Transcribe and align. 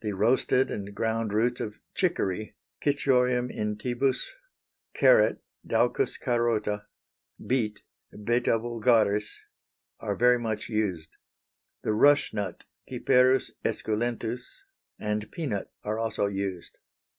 The 0.00 0.12
roasted 0.12 0.70
and 0.70 0.94
ground 0.94 1.34
roots 1.34 1.60
of 1.60 1.74
chicory 1.94 2.56
(Cichorium 2.82 3.50
intybus), 3.50 4.24
carrot 4.94 5.42
(Daucus 5.66 6.16
carota), 6.16 6.86
beet 7.46 7.82
(Beta 8.24 8.58
vulgaris), 8.58 9.38
are 10.00 10.16
very 10.16 10.38
much 10.38 10.70
used. 10.70 11.18
The 11.82 11.92
rush 11.92 12.32
nut 12.32 12.64
(Cyperus 12.88 13.50
esculentus), 13.66 14.62
and 14.98 15.30
peanut 15.30 15.70
are 15.84 15.98
also 15.98 16.24
used. 16.24 16.78